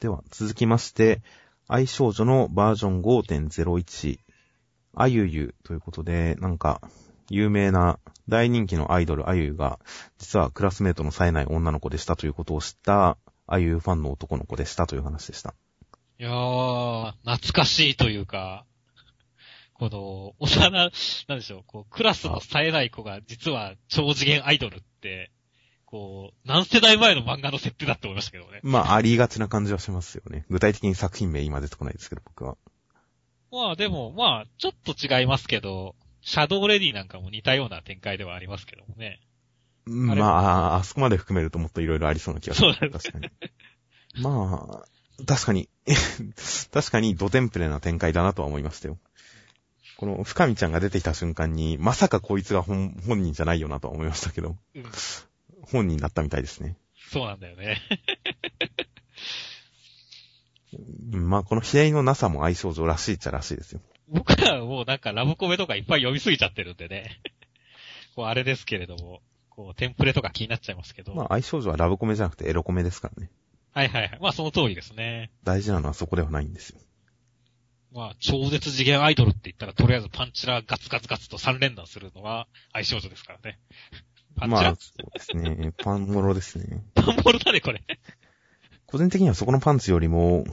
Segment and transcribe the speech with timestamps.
[0.00, 1.22] では、続きまして、
[1.66, 4.20] 愛少女のバージョン5.01、
[4.94, 6.80] あゆゆということで、なんか、
[7.30, 9.80] 有名な大人気のアイドルあゆゆが、
[10.18, 15.54] 実はクラスメートの冴えない女の子でしたということを知った、あゆゆファンの男の子でしたという話でした。
[16.20, 18.64] いやー、懐かしいというか、
[19.74, 25.32] この、幼、なんでしょう、こう、クラスの冴えない子が実は超次元アイドルって、
[25.90, 28.60] こう、何世代前の漫画の設定だって思いましたけどね。
[28.62, 30.44] まあ、ありがちな感じはしますよね。
[30.50, 32.58] 具体的に作品名今出てこないですけど、僕は。
[33.50, 39.20] まあでも、まあ、ちょっと違いますけど、シャドウレディなんかも似たような展開ではありますけどもね。
[39.86, 42.74] まあれあ、あそこまで含めるともっといろいろありそうな気がする。
[42.74, 43.30] そうです確かに。
[44.22, 45.70] まあ、確かに、
[46.70, 48.98] 確かにドテンプレな展開だなとは思いましたよ。
[49.96, 54.84] この深見ちゃんが出てきた瞬間に、まさかこいつが本本人じゃないよなとは思いましたけど、うん。
[55.70, 56.76] 本人だったみたいですね。
[57.10, 57.80] そうなんだよね。
[61.12, 63.80] うんまあ、この左のなさも愛少女らしいっちゃらしいですよ。
[64.08, 67.20] 僕らはもうなんかラブコメとかいっぱい読みすぎちゃってるんでね。
[68.14, 71.14] こうあれですけれども、こうテンプレとか気になっちゃいますけど。
[71.14, 73.30] まあ、愛少女はラブコメじゃなくてエロコメですからね。
[73.72, 74.18] はいはいはい。
[74.20, 75.30] まあその通りですね。
[75.44, 76.80] 大事なのはそこではないんですよ。
[77.92, 83.58] まあ超絶次元アイドルって言ったらとりあえずパンチラガツガツガツと3連弾するのは愛少女ですからね。
[84.46, 85.72] まあ、そうですね。
[85.76, 86.82] パンモロですね。
[86.94, 87.82] パンボルだねこれ。
[88.86, 90.44] 個人的にはそこのパンツよりも、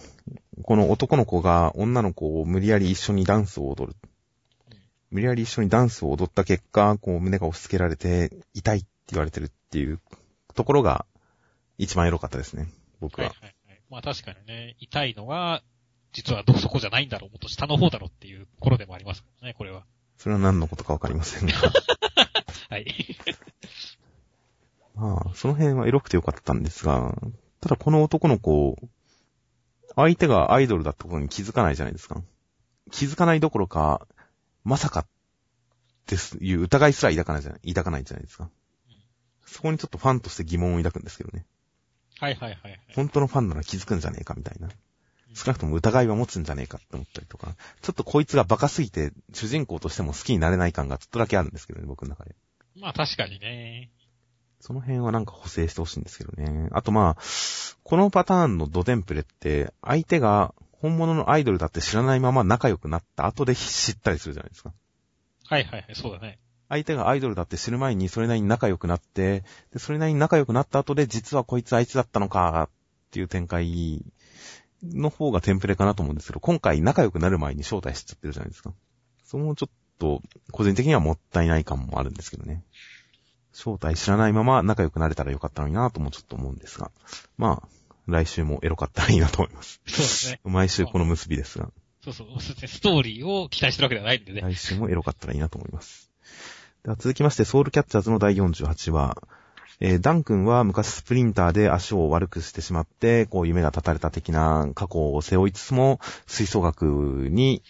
[0.64, 3.95] この男の子が女の子を無理やり一緒にダンスを踊る。
[5.09, 10.02] 無理やり一緒にダンスを踊った結果、こう胸が押し付けられて痛いって言われてるっていう
[10.53, 11.06] ところが
[11.78, 12.67] 一番エロかったですね。
[13.00, 13.28] 僕は。
[13.28, 13.81] はいはいはい。
[13.89, 15.61] まあ確かにね、痛いのは、
[16.11, 19.86] 実はどこそこじゃないんだろう、もっと下の方だろうっていうところでもありますね、これは。
[20.17, 21.53] それは何のことかわかりませんが。
[22.70, 23.17] はい。
[24.95, 27.16] まあ、その辺はエロくてよかったんですが、
[27.59, 28.78] ただこの男の子、
[29.95, 32.22] 相手がアイドルだったことに気づかないじゃないですか。
[32.92, 34.08] 気づかないどころか、
[34.64, 35.06] まさか
[36.08, 38.50] です、いう疑いすら抱かないじゃない、抱かないじゃないですか。
[39.46, 41.46] そこにちょっとファンとして疑問を抱くんですけどね。
[42.19, 42.79] はいはいはいはい。
[42.96, 44.69] 本当のファンなら気づくんじゃねえかみたいな。
[45.34, 52.35] 少なくとも疑いは持つんじゃねえかって思ったりとか、ちょっとこいつがバカすぎて、主人公としても好きになれない感がちょっとだけあるんですけどね、僕の中で。
[52.80, 53.91] まあ確かにね。
[54.59, 56.69] その辺はなんか補正してほしいんですけどね。
[56.72, 57.22] あとまあ、
[57.84, 64.74] このパターンのドテンプレって、相手が本物のアイドルだって知らないまま仲良くなった後で知ったりするじゃないですか。
[65.47, 66.40] はいはいはい、そうだね。
[66.68, 74.03] 相手がアイドルだって知る前にそれなりに仲良くなって、で、それなりに仲良くなった後で実はこいつあいつだったのかっていう展開
[74.84, 78.74] の方がテンプレかなと思うんですけど、今回仲良くなる前に招待しちゃってるじゃないですか。
[79.24, 82.63] そのちょっと、個人的にはもったいない感もあるんですけどね。
[83.53, 86.91] 招待知らないまま仲良くなれたらよかったのになともちょっと思うんですが。
[87.38, 87.67] まあ、
[88.07, 89.81] 来週もエロかったらいいなと思います。
[89.88, 90.39] そうですね。
[90.44, 91.69] 毎週この結びですが、
[92.03, 94.41] そうそう、そうですねストーリーを期待してるわけではないんでね。
[94.41, 96.11] 来週もエロかったらいいなと思います。
[96.84, 99.17] では続きまして、ソウルキャッチャーズの第48話。
[99.81, 106.85] えーダン君は昔スプリンターで足を悪くしてしまって、こう夢が絶たれた的な過去を背負いつつも、吹奏楽
[107.31, 107.63] に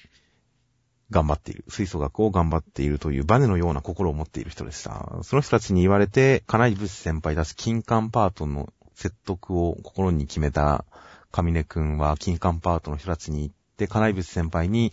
[1.11, 1.63] 頑張っている。
[1.67, 5.19] 吹奏楽を頑張っているというバネのような心を持っている人でした。
[5.23, 10.85] その人たちに言われて、金井武士先輩たち金管パートの説得を心に決めた
[11.31, 14.91] 上根くんは金管パートの人たちに行って、金井武士先輩に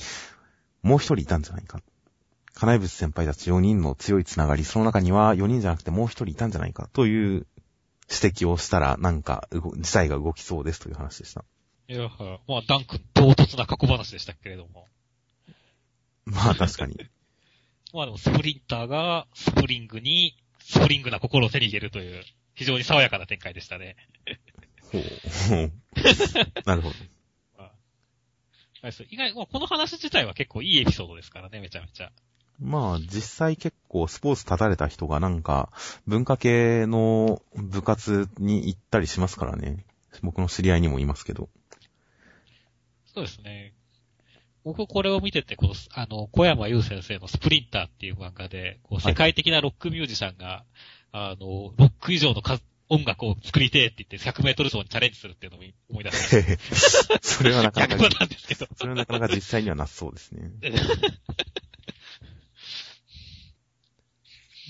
[0.83, 1.81] もう一人いたんじゃないか。
[2.55, 7.47] 金井武士先輩たち4人の強いつながり、その中には4人じゃなくてもう一人いたんじゃないかという
[8.11, 11.45] 指摘をしたら、なんか、事態が動きそうですという話でした。
[11.89, 12.09] いや、
[12.47, 14.89] まあ、ダン君唐突な過去話でしたけれども。
[16.25, 16.97] まあ確かに。
[17.93, 22.25] まあでも、スプリンターがスプリングに、スプリングな心を手に入れるという、
[22.55, 23.97] 非常に爽やかな展開でしたね。
[24.81, 25.03] ほう。
[25.49, 25.73] ほ う
[26.65, 26.95] なるほど。
[28.83, 32.11] まあ意外、まあこの話自体は結構いいエピソードですからね、めちゃめちゃ。
[32.59, 35.71] まあ実際結構スポーツ立たれた人がなんか
[36.07, 39.85] 文化系の部活に行ったりしますからね。
[40.23, 41.49] 僕の知り合いにもいますけど。
[43.15, 43.75] そうですね。
[44.65, 50.65] 僕これを見てて、この、あの、小山優先生のスプリンターっていう漫画で、こう、はい世界的なロックミュージシャンが、
[51.11, 52.63] あの、ロック以上の数
[52.93, 57.19] 音楽を作りてえって言って100メートル走にチャレンジするっていうのを思い出した。
[57.27, 58.69] それはなかなか逆パ、なんですけど。
[58.77, 60.51] それはなかなか実際にはなさそうですね。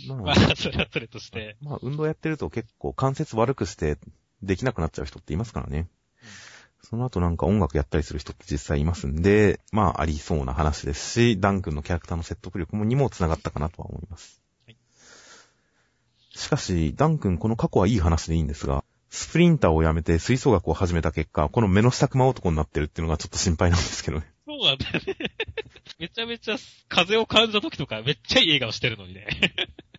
[0.07, 1.57] ままあ、それはそれとして。
[1.61, 3.99] まあ、運動やってると結構関節悪くして
[4.41, 5.89] できなくなっちゃう人っていますからね。
[6.93, 14.43] その後なんか音楽やったりする人って実際いますんで、まあありそうな話ですし、ダン君のキャラクターの説得力にも繋がったかなとは思います。
[14.67, 14.77] はい
[16.37, 24.31] しかし、ダン君この過去はいい話でいいんですが、スプリンターをやめて吹奏楽を始めた結果、この目の下熊男になってるっていうのがちょっと心配なんですけどね。
[24.45, 25.17] そうなんだよね。
[25.99, 26.57] めちゃめちゃ
[26.91, 29.27] 風を感じた時とかめっちゃいい笑顔してるのにね。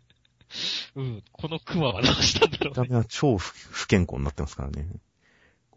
[0.93, 2.89] うん、このクマはどうしたんだろ見たうね。
[2.91, 4.87] 目は超不不健康になってますからね。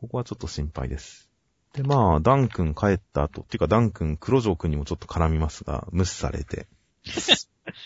[0.01, 1.31] ここはちょっと心配です。
[1.73, 6.67] で、まあ、ダン君帰った後、っていうかダン君、黒城君にもちょっと絡みますが、無視されて。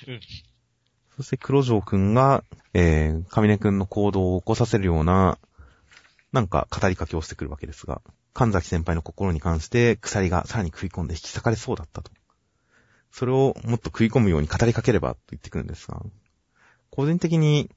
[0.06, 0.20] う ん
[1.16, 5.38] そして黒城君が、えー、上根君の行動を起こさせるような、
[6.32, 8.00] なんか語りかけをしてくるわけですが、
[8.32, 12.10] 神崎先輩の心に関して鎖がさらに食い込んで引き裂かれそうだったと。
[13.12, 16.00] それをもっと食い込むように語りかければと言ってくるんですが、
[16.90, 17.70] 個人的に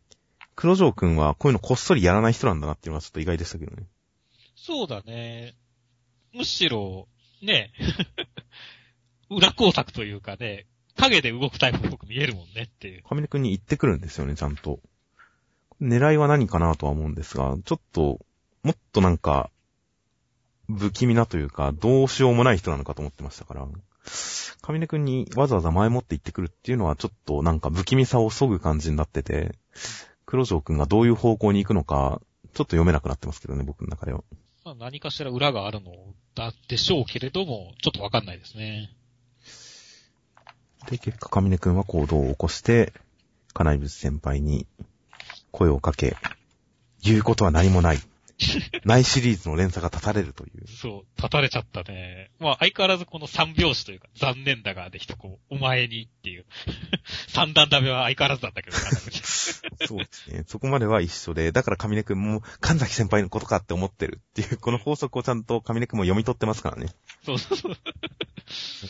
[0.56, 3.88] 黒城君はこういうのこっそりやらない人なんだなっていうのはちょっと意外でしたけどね。
[4.65, 5.56] そうだね。
[6.33, 7.10] むしろ、
[7.42, 7.74] ね、
[9.30, 13.04] 裏工作というかね、影で動くタイプっぽく見えるもんねっていう。
[13.04, 14.80] 上根君に言ってくるんですよね、ちゃんと。
[15.81, 18.25] 狙いは何かなとは思うんですが、ちょっと、
[18.63, 19.51] もっとなんか、
[20.69, 23.68] 不気味なというか、どうしようもない人なのかと思ってましたから、
[24.62, 29.57] 上根君にわざわざ前もって言ってくるっていうのはちょっとなんか不気味さを削ぐ感じになってて、
[30.25, 32.21] 黒城君がどういう方向に行くのか、
[32.54, 34.24] ちょっと読めなくなってますけどね、僕の中では。
[34.65, 35.92] まあ、何かしら裏があるの
[36.36, 38.89] だでしょうけれども、ちょっとわかんないですね。
[40.89, 42.94] で、結果、上根くんは行動を起こして、
[43.54, 44.65] 金井仏先輩に
[45.51, 46.15] 声をかけ、
[47.04, 48.00] 言うことは何もない。
[48.86, 50.68] ないシリーズの連鎖が立たれるという。
[50.68, 52.31] そう、立たれちゃったね。
[52.40, 56.45] まあ、相変わらずこの三拍子というか、残念だがで一こう、お前にっていう。
[57.28, 58.78] 三段ダメは相変わらずなんだけど、
[59.88, 60.44] そうですね。
[60.48, 66.88] そこまでは一緒で、だから上根くんも神崎先輩のことかって思ってるっていう、この法則をちゃんと上根くんも読み取ってますからね。
[67.24, 67.78] そうそうそう。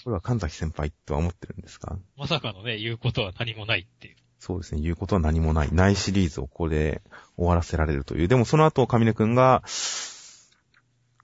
[0.04, 1.98] これは神崎先輩とは思ってるんですが。
[2.18, 4.13] まさかのね、言うことは何もないっていう。
[4.46, 4.82] そうですね。
[4.82, 5.72] 言うことは何もない。
[5.72, 7.02] ないシリーズをここで
[7.38, 8.28] 終わらせられるという。
[8.28, 9.64] でもその後、上根くんが、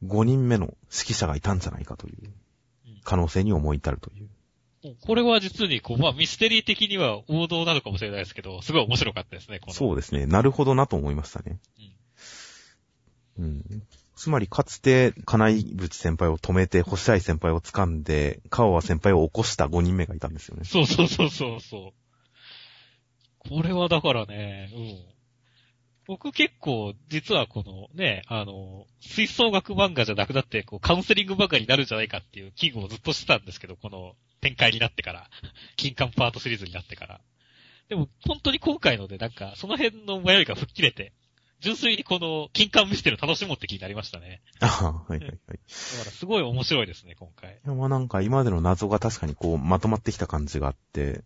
[0.05, 4.95] 5人目の指揮者がいたんじゃないかといううん可能性に思い至るという。
[5.05, 9.73] これは実に、こう、まあ、ミステリー的には王道なのかもしれないですけど、すごい面白かったですね、この。
[9.73, 10.25] そうですね。
[10.25, 11.59] なるほどなと思いましたね。
[13.37, 13.83] うん。
[14.15, 20.63] つまり、かつて、金井淵先輩を止めて、星合先輩を掴んで、川和先輩を起こした5人目がいたんですよね。
[20.63, 21.98] そうそうそうそうそう。
[23.49, 25.19] これはだからね、うん。
[26.05, 35.29] 僕結構、実はこのね、あの、吹奏楽漫画じゃなくなって、こう、カウンセリング漫画になるんじゃないかっていう危惧をずっとしてたんですけど、この展開になってから、
[35.77, 37.21] 金管パートシリーズになってから。
[37.89, 41.13] でも、本当に今回ので、なんか、その辺の迷いが吹っ切れて、
[41.59, 44.41] 純粋にこの、金管ミステリーを楽しもうって気になりましたね。
[44.61, 45.35] ああ、はいはいはい。
[45.35, 45.59] いだから、
[46.11, 47.59] すごい面白いですね、今回。
[47.65, 51.23] や、まあなんか、今までの謎が確かにこう、まとまってきた感じがあって、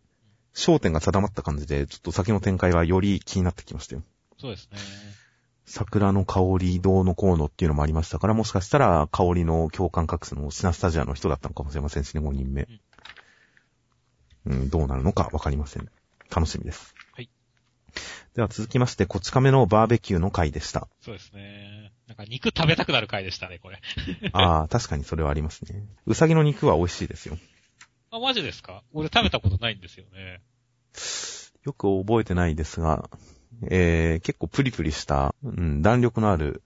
[0.56, 4.04] 焦点が定まった感じで、ちょっと先の展開はより気になってきましたよ。
[4.40, 4.78] そうですね。
[5.66, 12.68] 桜の香り、どうのこうのっていうのもありましたから、もしかしたら、香りの共感覚すのシナスタジアの人だったのかもしれませんしね、5人目。
[14.46, 15.90] うん、どうなるのかわかりません。
[16.30, 16.94] 楽しみです。
[17.14, 17.30] はい。
[18.36, 20.88] では続きまして、こち亀のバーベキューの回でした。
[21.02, 21.94] そうですね。
[22.08, 23.80] なんか肉食べたくなる回でしたね、これ。
[24.34, 25.86] ああ、確かにそれはありますね。
[26.06, 27.38] うさぎの肉は美味しいですよ。
[28.16, 28.84] あ、マジですか？
[28.94, 30.44] 俺食べたことないんですよね。
[31.64, 33.10] よく覚えてないですが、
[33.72, 36.62] えー、結構プリプリした、うん、弾力のある、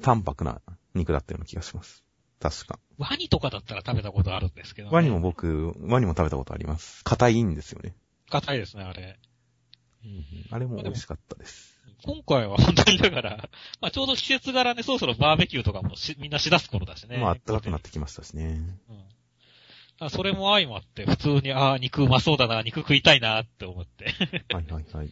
[0.00, 0.62] 淡白な
[0.94, 2.02] 肉だったような気がします。
[2.38, 2.78] 確か。
[2.96, 4.94] ワニとかだったら食べたことあるんですけど、ね。
[4.94, 7.04] ワニも僕、ワニも食べたことあります。
[7.04, 7.94] 硬いんですよね。
[8.30, 9.18] 硬いですね、あれ。
[10.50, 11.78] あれも美味しかったです。
[12.02, 13.50] 今回は本当にだから、
[13.82, 17.18] まあちょうど季節柄ね、そろそろバーベキューとかもしみんなしだす頃だしね。
[17.18, 18.78] まあ、暖かくなってきましたしね。
[18.88, 19.04] うん。
[20.00, 24.06] だからそれも相まって、普通に、ああ、肉うまそうだな、肉食いたいなって思って。
[24.52, 25.10] はいはいはい。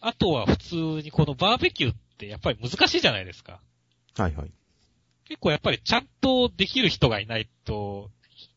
[0.00, 3.60] あとは普通にこのバーベキューってやっぱり難しいじゃないですか。
[4.16, 4.50] はいはい。
[5.24, 8.48] 結構やっぱりちゃんとできる人がいないと、ひ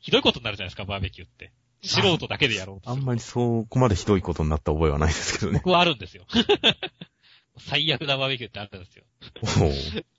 [0.00, 1.52] ひどいことになるじゃないですか、バーベキューって。
[1.82, 5.60] 素人だけでやろうあんまりそこまでひどいことになった覚えはないですけどね。
[5.64, 6.26] 僕はあるんですよ。
[7.58, 9.04] 最悪なバーベキューってあるんですよ。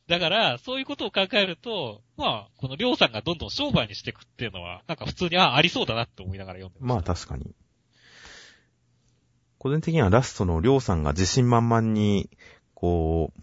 [0.08, 7.54] だから、そういうことを考えると、まあ、このりょうさんがどんどん商売にしていくっていうのは、なんか普通に、ああ、ありそうだなって思いながら読んでまあ確かに。
[9.60, 12.30] 個人的にはラストのりょうさんが自信満々に、
[12.74, 13.42] こう、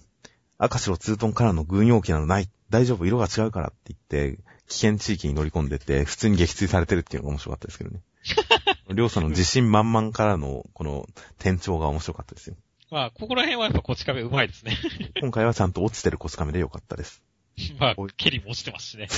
[0.58, 8.00] 赤白ツートンからの軍用機などない、大丈夫、色が違うからって言って、危険地域に乗り込んでて、普通に撃墜されてるっていうのが面白かったですけどね。
[8.94, 11.06] りょうさんの自信満々からの、この、
[11.38, 12.56] 転調が面白かったですよ。
[12.94, 14.78] まあ、ここら辺はやっぱこち亀うまいですね。
[15.20, 17.24] 今回はちゃんと落ちてるこち亀でよかったです。
[17.80, 19.08] まあ、ケリも落ちてますしね。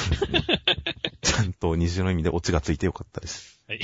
[1.20, 3.60] ちゃんと二重の意味でオチがついてよかったです。
[3.68, 3.80] はい。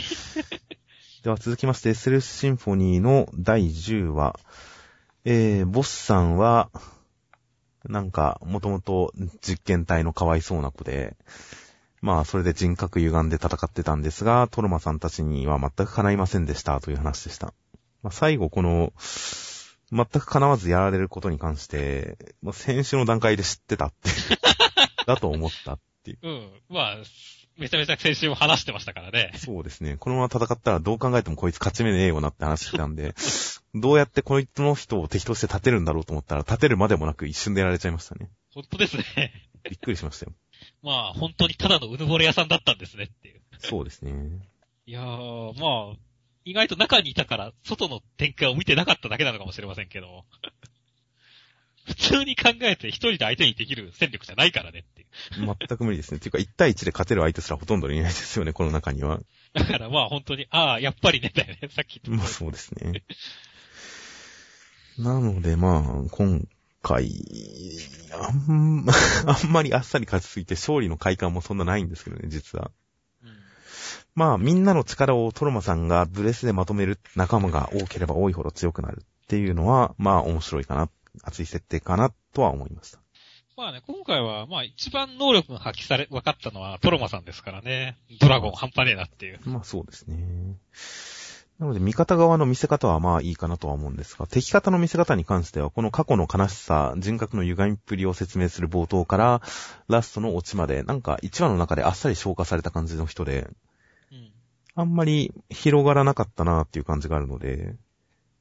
[1.25, 4.41] では続きまして、セルスシンフォニーの第10話。
[5.27, 6.71] えー、ボスさんは、
[7.85, 11.19] なんか、もともと実験体のかわいそうな子で、
[12.01, 17.53] まあ、それで人格歪んで戦ってたんですが、トロマさんたちには全く叶いませんでしたという話でした。
[18.03, 18.95] まあ、最後、この、
[19.93, 24.11] 全く叶わずやられることに関して、まあ、先週の段階で知ってたって、
[25.07, 26.19] だと思ったっていう。
[26.23, 26.51] うん。
[26.71, 26.97] まあ、
[27.59, 29.33] めちゃめちゃ先週も話してましたからね。
[29.37, 29.97] そうですね。
[29.99, 33.15] このまま戦ったらどう考えてもこいつ勝ち目ねえよなって話してたんで、
[33.75, 38.31] どうやってこいつの人を敵として立てるんだろうと思ったら、立てるまでもなく一瞬でやられちゃいましたね。
[38.55, 39.05] 本当ですね。
[39.65, 40.33] びっくりしましたよ。
[40.83, 43.43] まあ、本当にただのうぬぼれ屋さんだったんですねっていう。
[43.59, 44.13] そうですね。
[44.87, 45.97] いやー、まあ、
[46.45, 50.25] 意外と中にいたから、外の展開を見てなかっただけなのかもしれませんけど。
[51.85, 55.09] 普通に考えて一人で相手にできる戦力じゃないからねっていう。
[55.59, 56.19] 全く無理ですね。
[56.19, 59.21] っていうか、1対1で勝てる相手すらほとんどいないですよね、この中には。
[59.53, 61.69] だからまあ本当に、ああ、やっぱりね、だよね。
[61.71, 63.03] さっき言ったまあそうですね。
[64.99, 66.47] なのでまあ、今
[66.83, 67.11] 回、
[68.13, 68.87] あん、
[69.27, 72.71] あんまりあっさり勝ちすぎて勝利の快感もそんなないんですけどね、実は。
[74.17, 80.91] うんまあ、みんなの力をトロマさんがブレスでまとめる仲間が多ければ多いほど強くなるっていうのは、まあ面白いかな、
[81.23, 82.99] 熱い設定かなとは思いました。
[83.57, 87.97] まあね、今回は、まあ一番能力が発揮され、分かったのはトロマさんですからね。
[88.21, 89.41] ドラゴン半端ねえなっていう。
[89.45, 90.57] まあそうですね。
[91.59, 99.43] なので、味方側の見せ方はまあいいかなとは思うんですが、敵方の見せ方に関しては、この過去の悲しさ、人格の歪みっぷりを説明する冒頭から、
[99.87, 103.57] ラストのオチまで、なんか1話の中であっさり消化された感じの人で、うん。
[104.75, 107.77] あんまり広がらなかったなっていう感じがあるので、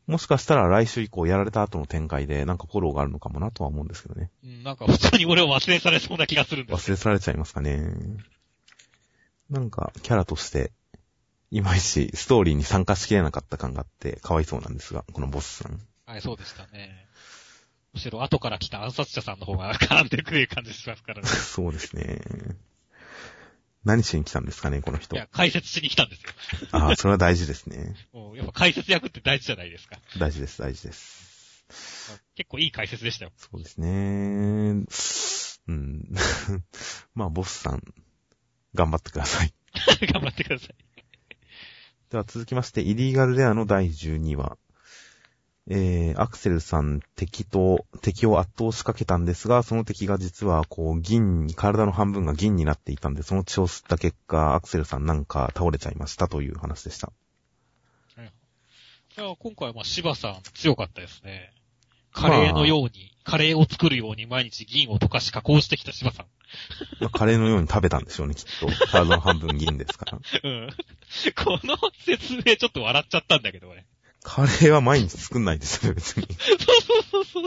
[0.07, 4.29] もしかしたら来週以降やられた後の展開でなんかフォローがあるのかもなとは思うんですけどね。
[4.43, 6.91] うん、なんか普通に俺を忘れされそうな気がするんです。
[6.91, 7.93] 忘れ去られちゃいますかね。
[9.49, 10.71] なんか、キャラとして、
[11.51, 15.79] いまいちストーリーに参加しきれなかった感があって、かわいそうなんですが、このボスさん。
[16.05, 17.07] はい、そうでしたね。
[17.93, 21.27] むしろ後から来た暗殺者さんの方が絡んでくる感じしますからね。
[21.27, 22.21] そうですね。
[23.83, 25.19] 何しに来たんですかね、この人い。
[25.19, 26.29] や、解説しに来たんですよ。
[26.71, 27.95] ああ、それは大事ですね。
[28.13, 29.99] もうやっぱ解説役って大事じゃないですか。
[30.19, 31.65] 大事です、大事です。
[32.35, 33.31] 結構いい解説でしたよ。
[33.37, 34.85] そうですね。
[35.67, 36.07] うん。
[37.15, 37.81] まあ、ボスさん、
[38.75, 39.53] 頑張ってください。
[40.13, 40.75] 頑張ってください。
[42.09, 44.57] では続きまして、イリーガルレアの第12話。
[45.69, 57.11] えー、アクセルさん敵と、敵を圧倒しかけたんですが、その敵が実は、こう、銀に、体の半分が銀になっていたんで、その血を吸った結果、アクセルさんなんか倒れちゃいましたという話でした。
[59.17, 61.51] いや今回はまあ芝さん強かったですね。
[62.13, 66.25] カレーのように、カレーを作るように毎日銀を溶かし加工してきた芝さん。
[67.01, 68.67] まあ、カレーのように食べたんでしょうね、きっと。
[68.87, 70.19] 体の半分銀ですから。
[70.43, 70.69] うん。
[71.43, 73.85] この説明ちょっと笑っちゃったんだけど、俺。
[74.23, 76.27] カレーは毎日作んないですよね、別に。
[76.27, 77.43] そうそうそうそう。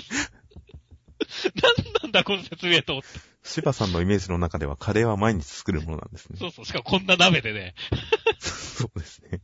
[1.63, 3.09] なんなんだこの説明と思って。
[3.45, 6.39] 芝さんのイメージの中ではカレーは毎日作るものなんですね。
[6.39, 6.65] そうそう。
[6.65, 7.75] しかもこんな鍋でね。
[8.41, 9.41] そうですね。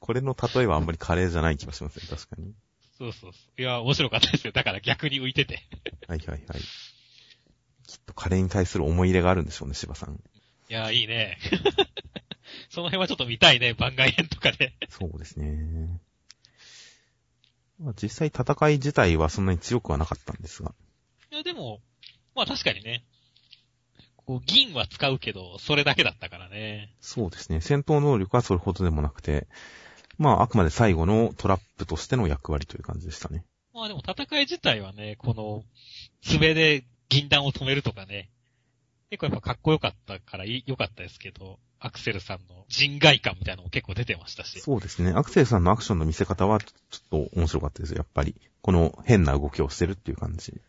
[0.00, 2.52] これの例えはあんまりカレーじゃない気がしますね、確かに。
[2.98, 3.60] そうそうそう。
[3.60, 4.52] いや、面白かったですよ。
[4.52, 5.62] だから逆に浮いてて。
[6.08, 6.40] はいはいはい。
[7.86, 10.20] きっとカレーに対する思い入れがあるんでしょうね、芝さん。
[10.68, 11.38] いや、いいね。
[12.70, 13.74] その辺はちょっと見たいね。
[13.74, 14.74] 番外編とかで。
[14.88, 16.00] そうですね。
[17.78, 20.74] まあ、実際戦い自体はそんなに強くはなかったんですが。
[21.30, 21.80] いや、でも、
[22.34, 23.04] まあ確かにね。
[24.16, 26.94] こう、銀は使うけど、それだけだったからね。
[27.00, 27.60] そうですね。
[27.60, 29.46] 戦闘能力はそれほどでもなくて、
[30.18, 33.44] まあ、あくまで最後のトラップとしての役割という感じでしたね。
[33.74, 35.62] まあでも戦い自体はね、この、
[36.22, 38.30] 爪で銀弾を止めるとかね。
[39.10, 44.60] 結構やっぱかっこよかったから良かったですけど、アクセルさんの人外感みたいなのも結構出てましたし。
[44.60, 45.12] そうですね。
[45.14, 46.66] アクセルさんのアクションの見せ方はちょ
[46.96, 48.34] っと面白かったですよ、やっぱり。
[48.62, 50.60] この変な動きをしてるっていう感じ。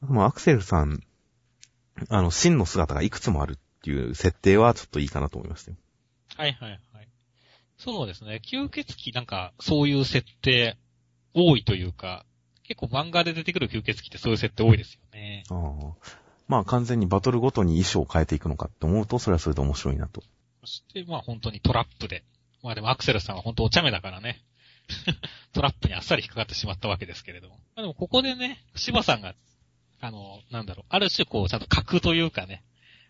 [0.00, 1.02] まあ、アクセルさん、
[2.10, 5.76] あの、真の姿がいくつもあるっていう設定はちょっといいかなと思いましたよ。
[6.36, 7.08] はいはいはい。
[7.78, 8.40] そうですね。
[8.44, 10.76] 吸血鬼なんかそういう設定
[11.34, 12.24] 多いというか、
[12.62, 15.44] 結構漫画で出てくる吸血鬼ってそういう設定多いですよね。
[15.50, 16.25] ああ。
[16.48, 20.22] まあ完全にバトルごとに衣装を変えていくのかって思うと、それはそれで面白いなと。
[20.60, 22.24] そしてまあ本当にトラップで。
[22.62, 24.42] まあでもアクセルさんは本当お茶目だからね。
[25.52, 27.56] トラップにあっさり引っかかってしまったわけですけれども。
[27.74, 29.34] まあでもここでね、芝さんが、
[30.00, 32.62] あの、なんだろう、ある種こうちゃんと格というかね、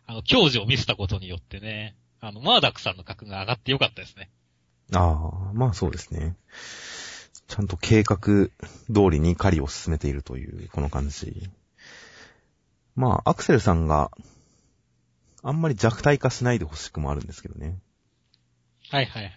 [0.06, 4.30] あの、教授を見せたことによってね、あの、マーダックさんの格が上がってよかったですね。
[4.92, 6.36] ああ、まあそうですね。
[7.48, 8.50] ちゃんと計画通
[9.10, 11.50] りに狩りを進めているという、この感じ。
[12.96, 14.10] まあ、アクセルさんが、
[15.42, 17.78] あんまり弱体化しないでほしくもあるんですけどね。
[18.90, 19.32] はいはいはい。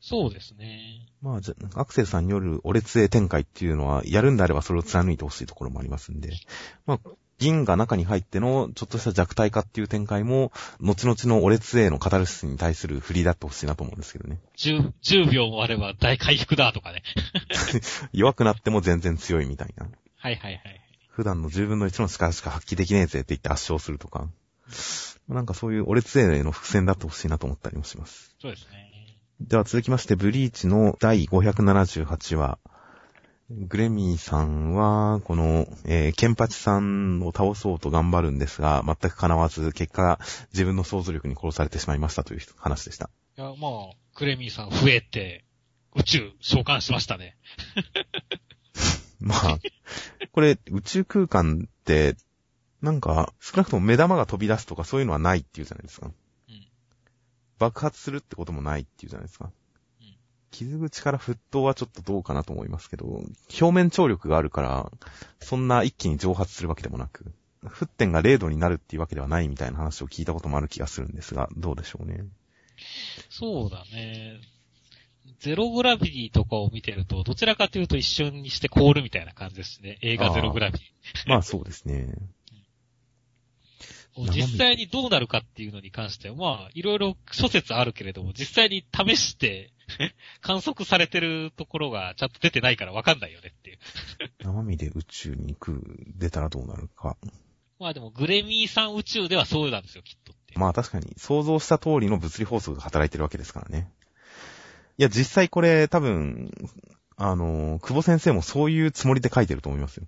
[0.00, 1.06] そうですね。
[1.20, 6.30] まあ、じゃ、アクセルさんによるオレツ A 展開っていうのは、やるんであればそれを貫いてほしいところもありますんで、
[6.86, 14.40] まあ、銀が中に入ってのちょっとした弱体化っていう展開も、後々のオレツ A のカタルシスに対する振りだってほしいなと思うんですけどね。
[14.58, 17.02] 10、10秒もあれば大回復だとかね。
[18.12, 19.88] 弱くなっても全然強いみたいな。
[20.16, 20.89] はいはいはい。
[21.10, 24.28] 普段の10分の1の力しか発揮できねえぜって言って圧勝するとか。
[25.28, 28.34] なんかそういうオレツ A への伏線だってほしいなと思ったりもします。
[28.40, 28.90] そうですね。
[29.40, 32.58] では続きまして、ブリーチの第578話。
[33.50, 40.20] グレミーさんは、この、えーケンパチさんを倒そうと頑張るんですが、全く叶わず、結果、
[40.52, 43.10] 自分の想像力に殺されてしまいましたという話でした。
[43.36, 45.44] いや、まあ、クレミーさん増えて、
[45.96, 47.36] 宇宙召喚しましたね。
[49.22, 49.58] まあ、
[50.32, 52.16] これ、宇宙空間って、
[52.80, 56.06] なんか、少なくとも目玉が飛び出すとかそういうのはないっていうじゃないですか。
[56.06, 56.66] うん。
[57.58, 59.46] 爆発するってこともないっていうじゃないですか。
[59.46, 59.50] うん
[60.50, 63.22] 傷口から沸騰はちょっとどうかなと思いますけど、
[63.60, 64.90] 表面張力があるから、
[65.38, 67.32] そんな一気に蒸発するわけでもなく、
[67.64, 72.24] 沸点が0度になるっていうわけではないみたいな話を聞いたこともある気がするんですが、どうでしょうね。
[73.28, 74.40] そうだね。
[75.38, 79.98] ゼログラビティとかを見てると、どちらかというと一瞬にして凍るみたいな感じですね。
[80.02, 80.84] 映画ゼログラビテ
[81.26, 82.14] まあそうですね。
[84.16, 84.32] ィ。
[84.32, 89.72] 実際にどうなるかっていうのに関しては、まあ、いろいろ諸説あるけれども、実際に試して、
[90.40, 93.78] 観測されてるところがちゃんと出てないからわかんないよねっていう。
[94.40, 97.16] 生身で宇宙に行く、出たらどうなるか。
[97.78, 100.58] まあでも、グレミーさん宇宙ではそうなんですよ、きっとって。
[100.58, 103.90] まあ確かに想像した通りの物理法則が働いてるわけですからね。
[105.00, 106.50] いや、実際これ多分、
[107.16, 110.06] あの、久保先生もそういうつもりで書いてると思いますよ。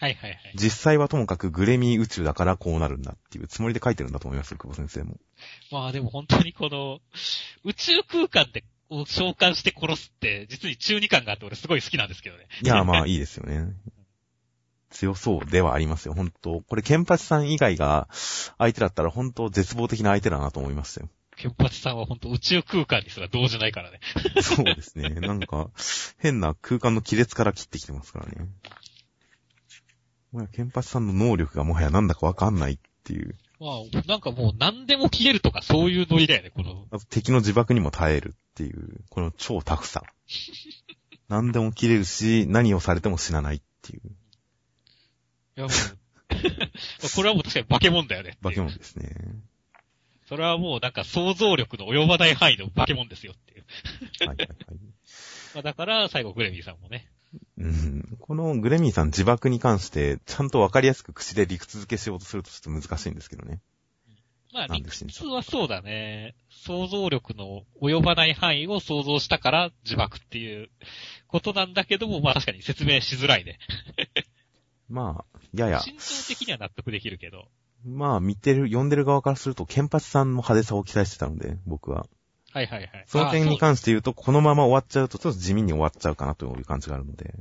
[0.00, 0.40] はいはいはい。
[0.54, 5.18] 実際はともかくグレミー宇宙だからこうなるんだっていうつもりで書いてるんだと思いますよ、久保先生も。
[5.70, 7.00] まあでも本当にこの、
[7.62, 12.46] 宇宙空間でを召喚して殺すって、実に中二感があって俺すごい好きなんですけどね。
[12.62, 13.74] いや、まあいいですよね。
[14.88, 18.08] 強そうではありますよ、本当これ、ケンパチさん以外が
[18.56, 21.10] 相手だったら本当絶望的な相手だなと思いましたよ。
[21.36, 24.00] ケンパチさんは本当宇宙空間にすら動じないからね。
[24.42, 25.10] そうですね。
[25.10, 25.70] なんか、
[26.18, 28.48] 変な空間の亀裂から切ってきてますからね。
[30.32, 33.36] もはや、ケンパチさんの能力がもはやなんだかわかんないっていう。
[33.60, 36.86] まあ、なんかもう何でも消えるとかそういうノリだよね、この。
[36.90, 40.02] あと敵の自爆にも耐えるっていう、この超タフさ。
[41.28, 44.00] 何でも切れるし、何をされても死なないっていう、
[45.58, 48.38] いやもう、これはもう確かに化け物だよね。
[48.42, 49.10] 化け物ですね。
[50.28, 53.64] それはもうなんか想像力の及ばない範囲の化け物ですよっていう。
[54.26, 54.56] はいはいはい。
[55.54, 57.08] まあだから最後グレミーさんもね。
[57.58, 63.60] うん、このグレミーさん自爆に関して、ちゃんとわかりやすく口で理屈付けしようとするとちょっと難しいんですけどね。
[64.52, 66.34] まあ理屈はそうだね。
[66.50, 70.70] 想像力の及ばない範囲を想像したから自爆っていう
[71.28, 73.58] ことなんだけども、まあ確かに説明しづらいね。
[74.88, 77.48] まあ、やや、心情的には納得できるけど。
[77.86, 82.06] まあ見てる、読んでる側からすると、ケンパチさんの派手さを期待してたので、僕は。
[82.52, 83.04] はいはいはい。
[83.06, 87.34] その点に関して言うと、このまま終わっちゃうと、ちょっと地味に終わっちゃうかなという感じがあるので。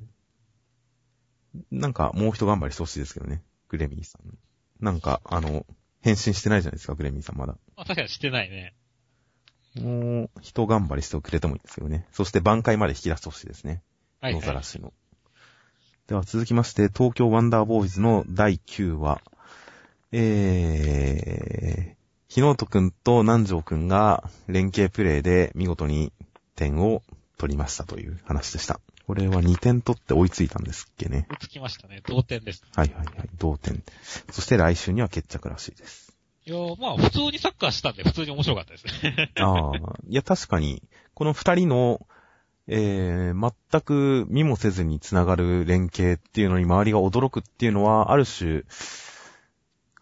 [1.71, 3.41] なんか、もう一頑張りしてほしいですけどね。
[3.69, 4.37] グレミーさん。
[4.83, 5.65] なんか、あの、
[6.01, 7.57] 返信してないじゃないですか、グレミーさんまだ。
[7.75, 8.75] まあ確かにしてないね。
[9.81, 12.07] もう、一頑張りしてくれてもいいんですけどね。
[12.11, 13.81] そして挽回まで引き出してほしいですね。
[14.21, 14.41] 野はいはい。
[14.43, 14.93] ざらしの。
[16.07, 19.21] では続きまして、東京ワンダーボーイズの第9話。
[20.17, 26.13] えー、日野とくんと南條くんが連携プレイで見事に
[26.55, 27.03] 点を
[27.37, 28.79] 取りましたという話でした。
[29.07, 31.27] これは2点取って追いついたんですっけね。
[31.29, 32.01] 追いつきましたね。
[32.07, 32.63] 同点です。
[32.73, 33.83] はいはいはい、同点。
[34.31, 36.13] そして来週には決着らしいです。
[36.45, 39.33] いやまあ普通にサッカーしたんで普通に面白かったですね。
[39.35, 39.71] ああ、
[40.07, 40.81] いや確かに、
[41.13, 42.07] この二人の、
[42.67, 48.63] えー、全く見もせずに繋がる連携っていうのに周りが驚くっていうのは、ある種、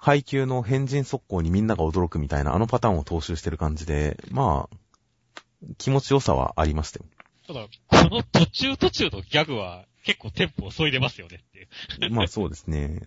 [0.03, 7.05] 配給の変人速攻にみんなが驚くみたいなあのパターンを踏襲してる感じで、まあ、気持ちよさはありましたよ。
[7.47, 11.59] ただ、この途中途中のギャグは結構テンポ遅いでますよねって
[12.05, 12.11] いう。
[12.11, 12.99] まあそうですね。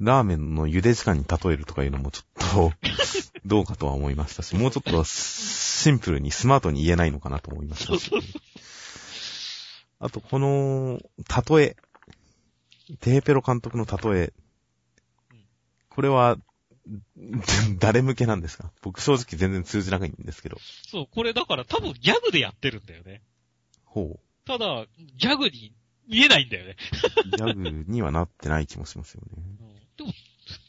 [0.00, 2.72] ラーメンの茹で時間に例えるとかいうのもちょっと、
[3.46, 8.10] どうかとは思いましたし、もうちょっとシンプルにスマートに言えないのかなと思いましたし。
[9.98, 11.00] あと、この、
[11.56, 11.76] 例え。
[13.00, 14.47] テーペロ監督の例えうん。
[15.98, 16.36] これは、
[17.80, 18.70] 誰向けなんですか？
[18.82, 20.56] 僕正直全然通じないんですけど。
[20.86, 23.20] そう、これだから多分ギャグでやってるんだよね。
[23.84, 25.74] ほただ、ギャグに
[26.06, 26.76] 見えないんだよね。
[27.34, 27.36] う。
[27.36, 29.42] ギャグにはなってない気もしますよね。
[29.96, 30.12] でも、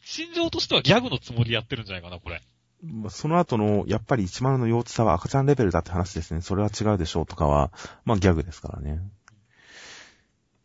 [0.03, 2.41] 心情としてはギャグのつもりでやってるんじゃないかな、これ。
[2.81, 6.41] まあその後の、やっぱり一番の幼稚さは赤ちゃんレベルだって話ですね。
[6.41, 7.71] それは違うでしょうとかは、
[8.03, 8.99] まあギャグですからね。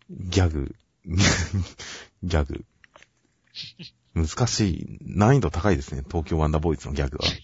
[0.09, 0.75] ギャグ。
[2.25, 2.65] ギャグ。
[4.15, 4.99] 難しい。
[5.03, 6.03] 難易度高いですね。
[6.07, 7.25] 東京ワンダーボーイズのギャグは。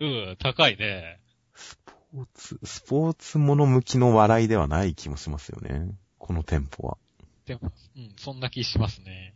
[0.00, 1.18] うん、高いね。
[1.54, 1.78] ス
[2.12, 5.94] ポーツ、スポーツもの向きの笑いではない気もしますよね。
[6.18, 6.98] このテンポは。
[7.46, 9.34] でも、うん、そんな気しますね。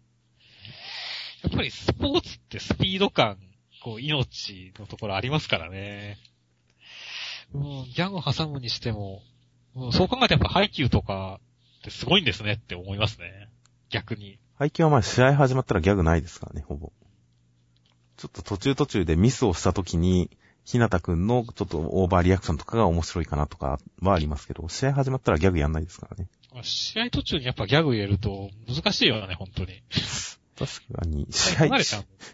[1.43, 3.39] やっぱりスポーツってスピード感、
[3.83, 6.19] こう、命のところありますからね。
[7.53, 9.23] うん、ギャグを挟むにしても、
[9.75, 11.41] うん、そう考えてやっぱハイキューとか
[11.81, 13.49] ってすごいんですねって思いますね。
[13.91, 14.39] 逆に。
[14.57, 16.93] 配球はまあ試合始まったらギャグないですからね、ほぼ。
[18.17, 20.31] ちょっと途中途中でミスをした時に、
[20.65, 26.29] ひなたくんのちょっとオーバーリアクションとかが面白いかなとかはありますけど、試合始まったらギャグやんないですからね。
[26.63, 29.83] 試合途中にやっぱギャグ入れると難しいよね、本当に。
[30.57, 31.69] 確かに、試合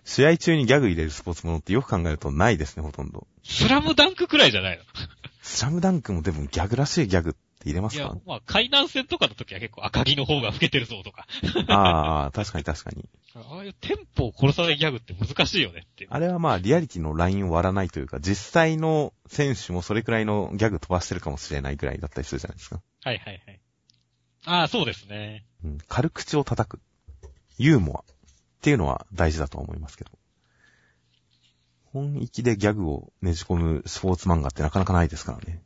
[0.05, 3.27] 試合中にギャグ入れるスポーツものってよく考えるとないですね、ほとんど。
[3.43, 4.85] スラムダンクくらいじゃないの？
[5.41, 11.27] スラムダンクもでもギャグらしいギャグ入れますか、いやまあ、海南戦とかの時は結構赤木の方が老けてるぞとか。
[11.69, 13.09] ああ、確かに確かに。
[13.35, 16.07] ああいうテンポを殺さないギャグって難しいよねって。
[16.09, 22.81] あれはまあ、リアリティのラインを割らないというか、実際の選手もそれくらいのギャグ飛ばしてるかもしれないぐらいだったりするじゃないですか。
[23.05, 23.61] はいはいはい。
[24.47, 25.45] ああ、そうですね。
[25.65, 26.81] うん、軽口を叩く。
[27.59, 28.01] ユーモア。
[28.01, 30.11] っていうのは大事だと思いますけど。
[31.93, 35.63] 本気でギャグをねじ込むスポーツ漫画ってなかなかないですからね。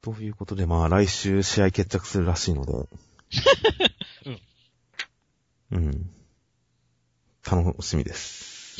[0.00, 2.72] ということで、まあ来週試合決着するらしいので。
[5.72, 5.78] うん。
[5.78, 6.10] うん。
[7.44, 8.76] 楽しみです。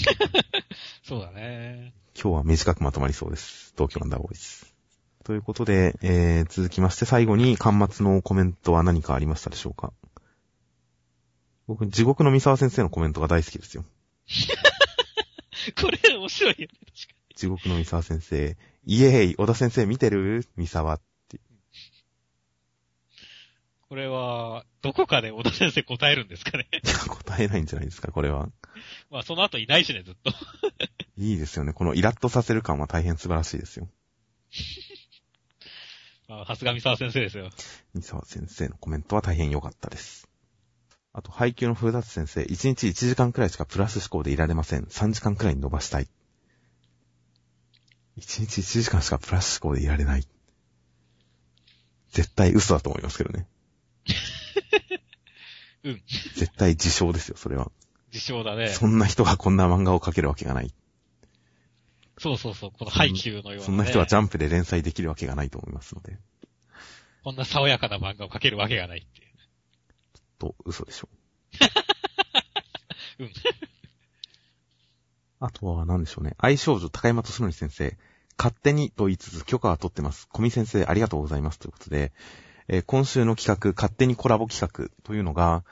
[1.02, 1.92] そうだね。
[2.14, 3.72] 今日は短くまとまりそうです。
[3.76, 4.66] 東京アンダーボーイズ。
[5.24, 9.92] ということで、えー、続きまして最後に、端末のコメントは何かありましたでしょうか？
[11.66, 13.84] 僕、地獄の三沢先生のコメントが大好きですよ。
[15.80, 20.46] これ面白いよね、確か地獄の三沢先生、イエーイ、小田先生見てる？
[20.56, 21.00] 三沢。
[23.88, 26.68] これは、どこかで小田先生答えるんですかね？
[27.08, 28.50] 答えないんじゃないですか、これは。
[29.10, 30.30] まあ、その後いないしね、ずっと。
[31.16, 31.72] いいですよね。
[31.72, 33.88] このイラッとさせる感は大変素晴らしいですよ。
[36.28, 37.50] ま あ、さすが三沢先生ですよ。
[37.94, 40.28] 三沢先生のコメントは大変良かったです。
[41.14, 44.84] あと、配給の風立先生、1日1時間くらいしかプラス思考でいられません。
[44.84, 46.08] 3時間くらいに伸ばしたい。
[48.18, 50.26] 1日1時間しかプラス思考でいられない。
[52.10, 53.48] 絶対嘘だと思いますけどね。
[55.88, 56.02] うん。
[56.34, 57.72] 絶対自称ですよ、それは。
[58.12, 58.68] 自称だね。
[58.68, 60.74] そんな人がこんな漫画を描けるわけがない。
[62.18, 62.70] そうそうそう。
[62.70, 63.60] このハイキューのような、ね。
[63.60, 66.18] そんな人はジャンプで連載できるわけがないと思いますので。
[67.24, 69.28] こんな爽やかな漫画を描けるわけがないっていう。
[70.38, 71.08] と、嘘でしょ
[73.18, 73.22] う。
[73.24, 73.32] うん。
[75.40, 76.34] あとは何でしょうね。
[76.38, 77.96] 愛少女高山敏則先生。
[78.36, 80.28] 勝手にと言いつつ許可は取ってます。
[80.28, 81.58] 小見先生ありがとうございます。
[81.58, 82.12] ということで、
[82.68, 85.64] えー今週の企画、勝手にコラボ企画というのが、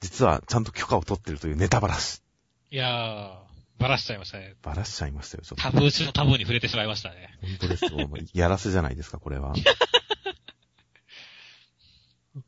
[0.00, 2.22] 実はちゃんと許可を取ってるというネタばらし。
[2.70, 4.54] いやー、バラしちゃいましたね。
[4.62, 5.62] ばらしちゃいましたよ、ちょっと。
[5.62, 7.36] タブー中のタブーに触れてしまいましたね。
[7.40, 7.90] 本当ですよ。
[8.34, 9.54] やらせじゃないですか、これは。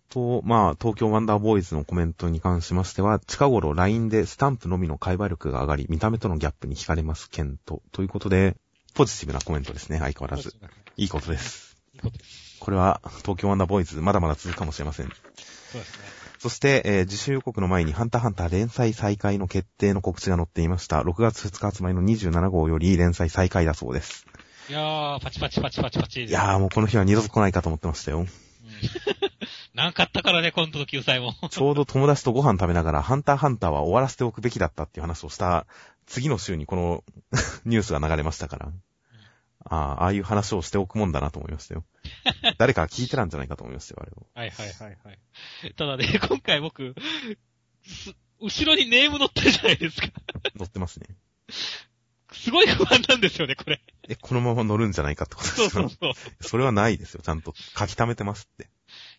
[0.08, 7.82] と、まあ、東京ワンダーボーイズのコメントに関しましては、近頃 LINE でスタンプのみの会話力が上がり、見た目とのギャップに惹かれます、件と。
[7.90, 8.56] ということで、
[8.94, 10.54] ポジティブなコメントですね、相変わらず。
[10.96, 11.76] いいことです。
[11.94, 12.43] いいことです。
[12.60, 15.06] これは、東京ワンダーボーイズ、まだまだ続くかもしれません。
[15.06, 16.04] そうですね。
[16.38, 21.00] そして、えー自主予告の前に、ハンターハンター連載再開の決定の告知が載っていました。
[21.00, 24.26] 6月2日発売の27号より連載再開だそうです。
[24.68, 26.24] いやー、パチパチパチパチパチ。
[26.24, 28.20] いやーもうこの日は二度と来ないかと思ってましたよ。
[28.20, 28.28] うん。
[29.74, 31.34] なんかあったからね、今度の救済も。
[31.50, 35.66] ちょうど友達とご飯食べながら、ハンターハンターは終わらせておくべきだったっていう話をした、
[36.06, 37.04] 次の週にこの
[37.64, 38.72] ニュースが流れましたから。
[39.64, 41.84] ああ、ああいう話をしておくもんだなと思いましたよ。
[42.58, 44.26] 誰か聞いてたんじゃないかと思いましたよ、あれを。
[44.34, 45.74] はいはいはいはい。
[45.74, 46.94] ただね、今回僕、
[47.86, 50.08] す後ろにネーム載ってるじゃないですか。
[50.56, 51.06] 乗ってますね。
[52.32, 53.80] すごい不安なんですよね、これ。
[54.08, 55.70] え、このまま乗るんじゃないかってことですか？
[55.70, 56.44] そうそうそう。
[56.44, 57.22] それはないですよ。
[57.22, 58.68] ちゃんと書き溜めてますって。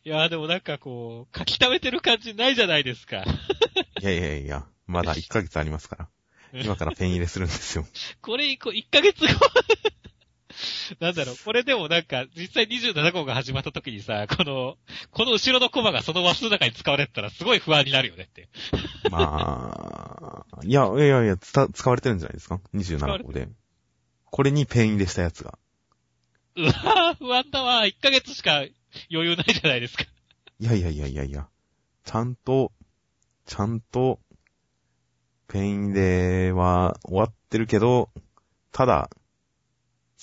[0.04, 3.24] いやーでもなんかこう、書き溜めてる感じないじゃないですか。
[3.24, 6.10] いやいやいや、まだ1ヶ月ありますから。
[6.64, 7.88] 今からペン入れするんですよ。
[8.22, 9.28] これ以降、1ヶ月後。
[11.00, 14.78] なんだろう、これでもなんか、実際27号が始まった時にさ、この、
[15.12, 18.50] この後ろのコマがその話数の中に使われてたらすごい不安になるよねって。
[19.10, 23.48] まあ、いや、いやいや、使われてるんじゃないですか ?27 号で。
[24.26, 25.58] これにペン入れしたやつが。
[26.56, 27.86] うわー、不安だわ。
[27.86, 28.66] 1ヶ月しか
[29.12, 30.06] 余裕ないじゃないですか。
[30.60, 31.48] いやいやいやいやいや。
[32.04, 32.72] ちゃんと、
[33.46, 34.20] ちゃんと、
[35.48, 38.10] ペン入れは終わってるけど、
[38.72, 39.10] ただ、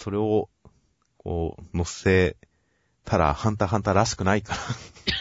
[0.03, 0.49] それを、
[1.17, 2.37] こう、乗せ
[3.05, 4.61] たら、ハンターハンターらしくないから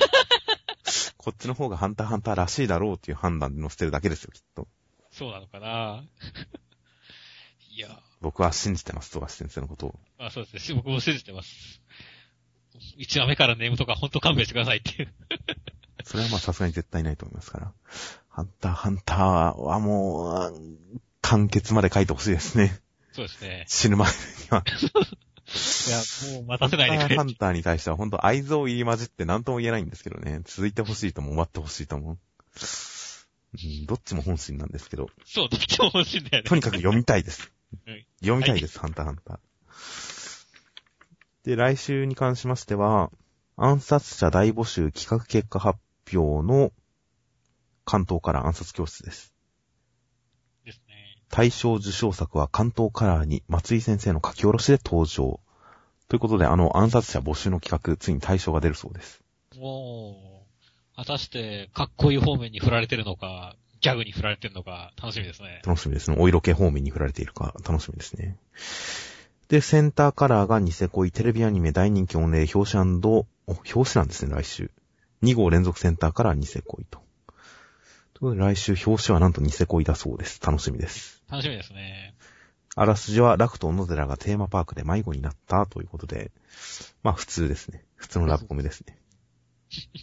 [1.17, 4.67] こっちの方がハンターハンターらしいだろうっていう判断で乗せてるだけですよ、きっと。
[5.12, 6.04] そうなのかな。
[7.70, 10.00] いや、僕は信じてます、富樫先生のことを。
[10.17, 10.76] あそうですね。
[10.78, 11.80] 僕も信じてます。
[12.98, 15.13] 一話目からネームとか本当勘弁してくださいっていう。
[16.04, 17.72] それはまあさすがに絶対ないと思いますから。
[18.30, 22.82] ハンターハンターはもう、完結まで書いてほしいですね。
[23.12, 23.65] そうですね。
[23.67, 24.63] 死ぬまでには。
[24.67, 27.32] いや、もう待たせないでくれハンターハ。
[27.32, 30.41] ンターに対しては本当愛憎入り混じって何とも言えないんですけどね。
[30.45, 32.17] 続いてほしいとも終わってほしいとも。
[33.54, 35.10] うん、どっちも本心なんですけど。
[35.26, 36.50] そう、どっちも欲しいんだよね。
[36.50, 37.52] とにかく読みたいです
[37.88, 38.06] うん。
[38.21, 39.39] 読みたいです、ハンターハンター。
[41.43, 43.12] で、来週に関しましては、
[43.58, 45.80] 暗殺者大募集企画結果発
[46.15, 46.71] 表の
[47.84, 49.31] 関東カラー暗殺教室です。
[51.32, 55.39] 大賞受賞作は関東カラーに松井先生の書き下ろしで登場。
[56.10, 59.24] ということで、あの暗殺者募集の企画、ついに大賞が出るそうです。
[59.58, 65.62] もう、果たして、かっこいい方面に振られてるのか、ギャグに振られてるのか、楽しみですね。
[65.65, 66.17] 楽しみですね。
[66.20, 68.38] お色気方面に振られているか、楽しみですね。
[69.48, 74.70] で、センターカラーがニセ恋、テレビアニメ大人気御礼、表紙お表紙なんですね、来週。
[75.24, 77.00] 2号連続センターカラーニセ恋と。
[77.00, 80.41] ということで、来週表紙はなんとニセ恋だそうです。
[80.46, 81.21] 楽しみです。
[81.32, 82.13] 楽しみですね。
[82.76, 86.32] あらすじは、ラクと小野寺がテーマパークで迷子になったということで、
[87.04, 87.86] まあ普通ですね。
[87.96, 88.98] 普通のラブコメですね。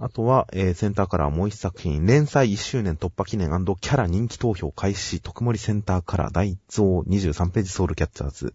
[0.00, 8.54] あとは、えーセンターカラーもう一作品、連載1周年突破記念キャラ人気投票開始、特盛センターカラー大増23ページソウルキャッチャーズ。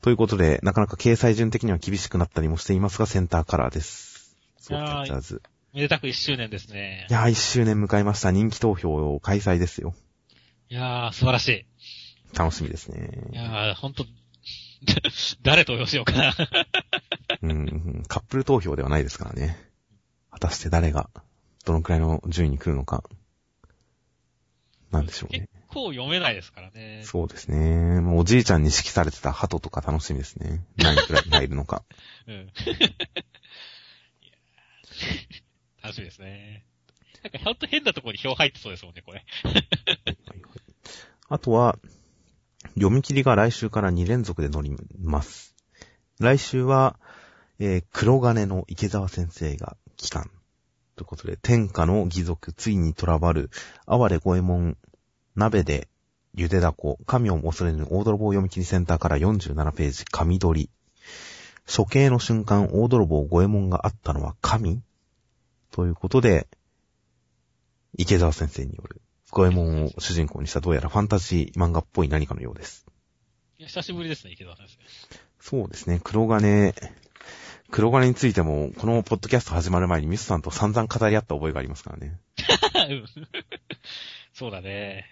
[0.00, 4.36] ということで、なかなか掲載順的には厳しくなったりもしていますが、センターカラーです。
[4.58, 5.42] ソウルキャッチャーズ。
[5.74, 7.12] めでたく1周年ですねい。
[7.12, 8.30] やー、1周年迎えました。
[8.30, 9.94] 人気投票を開催ですよ。
[10.70, 11.66] いやー、素晴らしい。
[12.38, 13.10] 楽しみですいね。
[13.32, 14.06] やー、ほん と、
[15.42, 16.34] 誰投票しようかな。
[17.42, 17.54] うんう
[18.00, 19.56] ん、カップル投票ではないですからね。
[20.30, 21.10] 果たして誰が、
[21.64, 23.02] どのくらいの順位に来るのか。
[24.92, 25.50] なんでしょうね結。
[25.68, 27.02] 構読めないですからね。
[27.04, 28.00] そうですね。
[28.00, 30.64] もうおじいちゃんに指揮されてた鳩とか楽しみですね。
[30.76, 31.84] 何くらい 入るのか。
[32.26, 32.46] うん。
[35.82, 36.64] 楽しみですね。
[37.22, 39.24] なんかほんと変なところに票入ってそうですもんね、これ。
[41.30, 41.78] あとは、
[42.74, 45.54] 読み切りが来週から2連続で載ります。
[46.18, 46.98] 来週は、
[47.60, 50.30] えー黒金の池澤先生が帰還。
[50.96, 53.50] ということで、天下の義族、ついに囚わる、
[53.86, 54.76] 哀れ五右衛門、
[55.36, 55.88] 鍋で、
[56.34, 60.70] ゆでだこ、神を恐れぬ大泥棒読み切りセンターから47ページ、神取り。
[61.72, 64.82] 処刑の瞬間、大泥棒五右衛門があったのは神
[65.70, 66.48] ということで、
[67.96, 72.86] 池澤先生による、五右衛門を主人公にしたどうやらファンタジー漫画っぽい何かのようです。
[73.58, 74.78] いや久しぶりですね、池田先
[75.38, 76.74] そうですね、黒金、
[77.70, 82.18] 黒金についても、このポッドキャスト始まる前にミスさんと散々語り合った覚えがありますからね。
[84.34, 85.06] そうだね。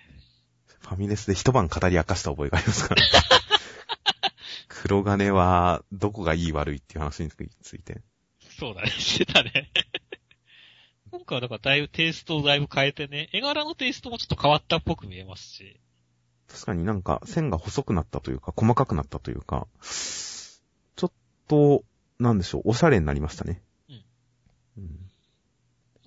[0.80, 3.02] ファミレスで一晩語り明かした覚えがありますから。
[4.68, 8.00] 黒金は、どこがいい悪いっていう話について。
[8.58, 9.70] そうだね、してたね。
[11.10, 15.80] 今回はだからだいぶテイストをだいぶ変えてね、絵柄のテイストもちょっと変わったっぽく見えますし。
[16.48, 21.12] 確かになんか線が細くなったというか、細かくなったというか、ちょっ
[21.46, 21.84] と、
[22.18, 23.62] なんでしょう、おしゃれになりましたね。
[23.88, 24.04] うん
[24.78, 25.08] うん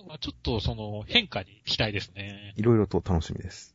[0.06, 2.54] まあちょっとその変化に期待ですね。
[2.56, 3.74] いろいろと楽しみです。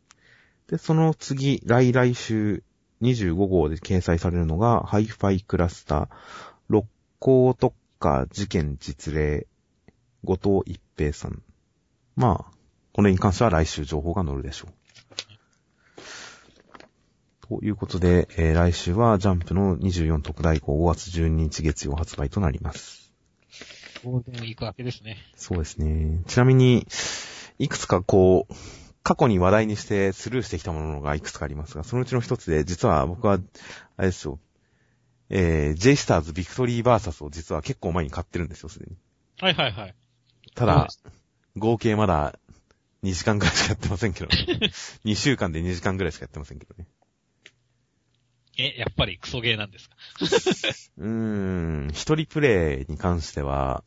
[0.67, 2.63] で、その次、来来週
[3.01, 6.09] 25号で掲載されるのが、ハイファイクラスター、
[6.67, 6.85] 六
[7.19, 9.47] 甲特化事件実例、
[10.23, 11.41] 後藤一平さん。
[12.15, 12.57] まあ、
[12.93, 14.71] これに関しては来週情報が載るでしょう。
[17.47, 23.13] ということで、えー来週はジャンプの24特大号5月12日月曜発売となります。
[24.03, 25.17] ゴールデンウィーク明けですね。
[25.35, 26.21] そうですね。
[26.27, 26.85] ちなみに、
[27.59, 28.53] いくつかこう、
[29.03, 33.39] 過去に話題にしてスルーしてきたものがいくつかありますが、そのうちの一つで、実は僕は、
[33.95, 34.39] あれですよ、
[35.29, 38.97] えー、J スターズビクトリーバーサスを実は結構前に買ってるんですよ、すでに。
[39.39, 39.95] はいはいはい。
[40.57, 40.87] ただ、
[41.55, 42.37] 合計まだ
[43.03, 44.35] 2時間ぐらいしかやってませんけどね。
[45.05, 46.87] 2週間で2時間ぐらいしかやってませんけどね。
[48.57, 49.95] え、やっぱりクソゲーなんですか？
[50.97, 53.83] うーん、一人プレイに関しては、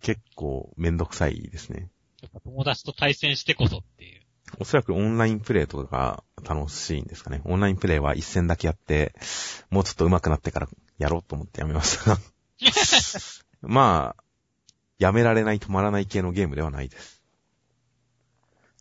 [0.00, 1.90] 結構めんどくさいですね。
[2.22, 4.22] やっぱ友達と対戦してこそっていう。
[4.58, 7.40] おそらくオンラインプレイとかが楽しいんですかね。
[7.44, 9.14] オンラインプレイは一戦だけやって、
[9.68, 12.18] もうちょっと上手くなってからやろうと思ってやめましたが。
[13.62, 14.24] まあ、
[15.00, 17.22] やめられない止まらない系のゲームではないです。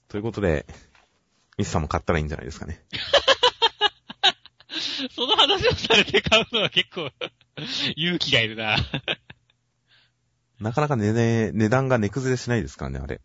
[0.09, 0.65] ということで、
[1.57, 2.83] ミスさんも買ったらいいんじゃないですかね。
[5.15, 7.09] その話をされて買うのは結構、
[7.95, 8.75] 勇気がいるな。
[10.59, 13.21] なかなか値、ね、値段が値崩れしないですからね、あれ。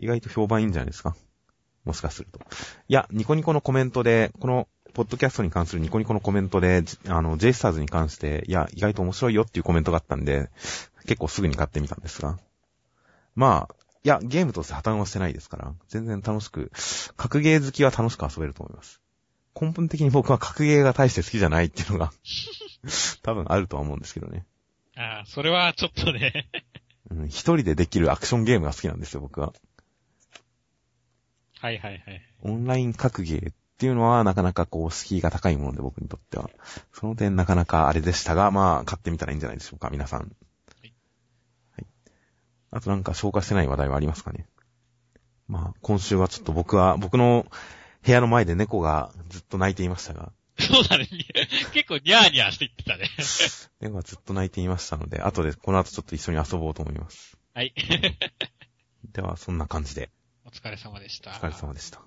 [0.00, 1.14] 意外と評判いいんじゃないですか。
[1.84, 2.40] もしかすると。
[2.88, 10.50] いや、ニコニコのコメントで、この、ポッドキャストに関するニコニコのコメントで、あの、J スターズに関して、いや、意外と面白いよっていうコメントがあったんで、
[11.06, 12.38] 結構すぐに買ってみたんですが。
[13.34, 16.70] まあ、いや、ゲームとして破綻はしてないですから、全然楽しく、
[17.16, 19.00] 格ゲー好きは楽しく遊べると思います。
[19.60, 22.12] 根本的に僕は格ゲーが大して好きじゃないっていうのが
[23.22, 24.46] 多分あるとは思うんですけどね。
[24.96, 26.48] ああ、それはちょっとね
[27.10, 27.26] うん。
[27.26, 29.52] 一人でできるアクションゲームが好きなんですよ、僕は。
[31.60, 32.22] はいはいはい。
[32.42, 36.50] オンライン格ゲーっていうのはなかなかこう、敷居が高いもので僕にとっては。
[36.92, 40.34] その点なかなかあれでしたが、まあ、買ってみたらいいんじゃないでしょうか、皆さん。
[42.72, 44.46] あとなんか消化してない話題はありますかね。
[45.46, 47.46] まあ、今週はちょっと僕は、僕の
[48.04, 50.32] 部屋の前で猫がずっと泣いていましたが。
[50.58, 51.06] そうだね。
[51.74, 53.10] 結構ニャーニャーして言ってたね。
[53.80, 57.36] 猫がずっと泣いていましたので、後で、この後ちょっと一緒に遊ぼうと思います。
[57.52, 57.74] はい。
[59.12, 60.10] では、そんな感じで。
[60.46, 61.32] お疲れ様でした。
[61.32, 62.00] お疲れ様でした。